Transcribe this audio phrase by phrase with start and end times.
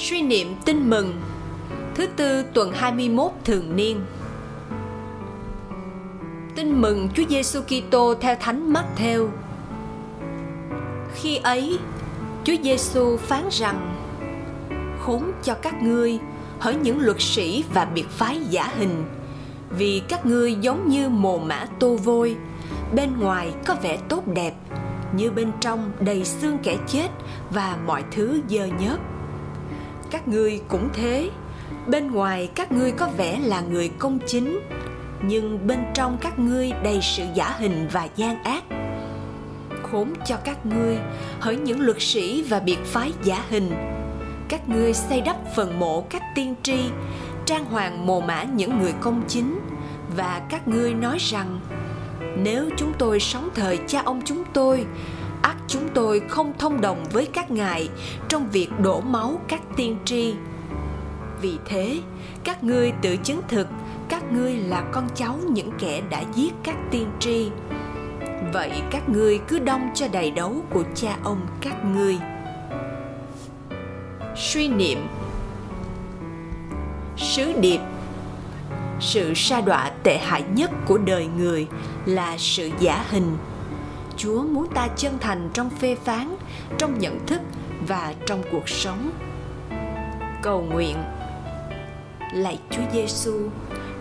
[0.00, 1.20] Suy niệm tin mừng.
[1.94, 4.00] Thứ tư tuần 21 thường niên.
[6.56, 9.28] Tin mừng Chúa Giêsu Kitô theo Thánh Matthew.
[11.14, 11.78] Khi ấy,
[12.44, 13.94] Chúa Giêsu phán rằng:
[15.00, 16.18] Khốn cho các ngươi
[16.58, 19.04] hỡi những luật sĩ và biệt phái giả hình,
[19.70, 22.36] vì các ngươi giống như mồ mã tô vôi,
[22.94, 24.54] bên ngoài có vẻ tốt đẹp,
[25.16, 27.08] như bên trong đầy xương kẻ chết
[27.50, 28.98] và mọi thứ dơ nhớp
[30.10, 31.30] các ngươi cũng thế.
[31.86, 34.60] Bên ngoài các ngươi có vẻ là người công chính,
[35.22, 38.64] nhưng bên trong các ngươi đầy sự giả hình và gian ác.
[39.82, 40.98] Khốn cho các ngươi,
[41.40, 43.70] hỡi những luật sĩ và biệt phái giả hình.
[44.48, 46.78] Các ngươi xây đắp phần mộ các tiên tri,
[47.46, 49.60] trang hoàng mồ mã những người công chính.
[50.16, 51.60] Và các ngươi nói rằng,
[52.36, 54.86] nếu chúng tôi sống thời cha ông chúng tôi
[55.70, 57.88] chúng tôi không thông đồng với các ngài
[58.28, 60.34] trong việc đổ máu các tiên tri.
[61.40, 62.00] Vì thế,
[62.44, 63.66] các ngươi tự chứng thực,
[64.08, 67.50] các ngươi là con cháu những kẻ đã giết các tiên tri.
[68.52, 72.18] Vậy các ngươi cứ đông cho đầy đấu của cha ông các ngươi.
[74.36, 74.98] Suy niệm.
[77.16, 77.80] Sứ điệp.
[79.00, 81.66] Sự sa đọa tệ hại nhất của đời người
[82.06, 83.36] là sự giả hình.
[84.22, 86.36] Chúa muốn ta chân thành trong phê phán,
[86.78, 87.40] trong nhận thức
[87.88, 89.10] và trong cuộc sống.
[90.42, 90.96] Cầu nguyện
[92.32, 93.48] Lạy Chúa Giêsu,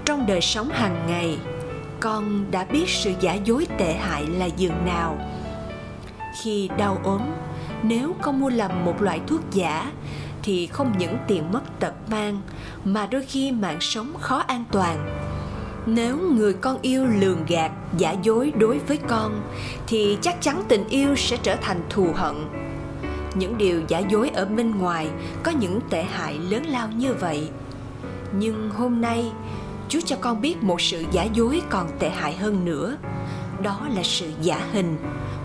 [0.05, 1.37] trong đời sống hàng ngày,
[1.99, 5.17] con đã biết sự giả dối tệ hại là giường nào.
[6.43, 7.21] Khi đau ốm,
[7.83, 9.91] nếu con mua lầm một loại thuốc giả
[10.43, 12.41] thì không những tiền mất tật mang
[12.83, 15.19] mà đôi khi mạng sống khó an toàn
[15.95, 19.41] nếu người con yêu lường gạt, giả dối đối với con,
[19.87, 22.35] thì chắc chắn tình yêu sẽ trở thành thù hận.
[23.35, 25.09] Những điều giả dối ở bên ngoài
[25.43, 27.49] có những tệ hại lớn lao như vậy.
[28.39, 29.31] Nhưng hôm nay,
[29.89, 32.97] chúa cho con biết một sự giả dối còn tệ hại hơn nữa.
[33.63, 34.97] Đó là sự giả hình,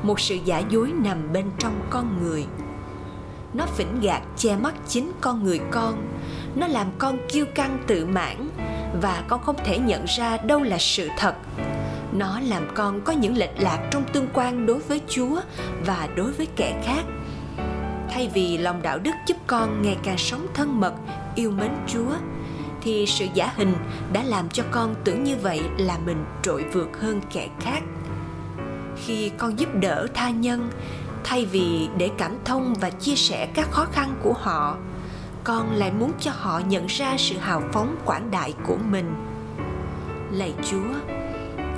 [0.03, 2.47] một sự giả dối nằm bên trong con người.
[3.55, 6.09] Nó phỉnh gạt che mắt chính con người con.
[6.55, 8.49] Nó làm con kiêu căng tự mãn
[9.01, 11.35] và con không thể nhận ra đâu là sự thật.
[12.13, 15.41] Nó làm con có những lệch lạc trong tương quan đối với chúa
[15.87, 17.03] và đối với kẻ khác.
[18.11, 20.95] Thay vì lòng đạo đức giúp con ngày càng sống thân mật,
[21.35, 22.11] yêu mến chúa,
[22.83, 23.75] thì sự giả hình
[24.13, 27.81] đã làm cho con tưởng như vậy là mình trội vượt hơn kẻ khác.
[29.05, 30.71] Khi con giúp đỡ tha nhân,
[31.25, 34.77] thay vì để cảm thông và chia sẻ các khó khăn của họ
[35.45, 39.15] con lại muốn cho họ nhận ra sự hào phóng quảng đại của mình.
[40.31, 40.95] Lạy chúa,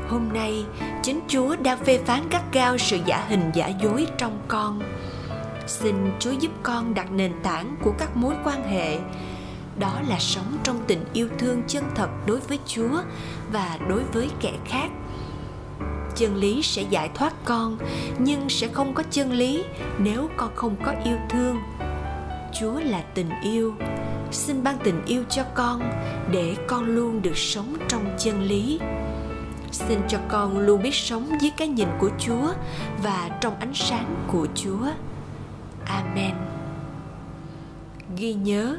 [0.08, 0.64] hôm nay
[1.02, 4.80] chính chúa đang phê phán gắt gao sự giả hình giả dối trong con.
[5.66, 8.98] Xin chúa giúp con đặt nền tảng của các mối quan hệ.
[9.78, 13.02] Đó là sống trong tình yêu thương chân thật đối với chúa
[13.52, 14.88] và đối với kẻ khác.
[16.14, 17.78] Chân lý sẽ giải thoát con,
[18.18, 19.64] nhưng sẽ không có chân lý
[19.98, 21.56] nếu con không có yêu thương
[22.60, 23.74] chúa là tình yêu.
[24.32, 25.90] Xin ban tình yêu cho con
[26.30, 28.80] để con luôn được sống trong chân lý.
[29.72, 32.52] Xin cho con luôn biết sống dưới cái nhìn của chúa
[33.02, 34.86] và trong ánh sáng của chúa.
[35.84, 36.34] Amen.
[38.16, 38.78] Ghi nhớ,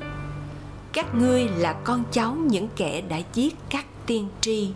[0.94, 4.72] các ngươi là con cháu những kẻ đã giết các tiên tri.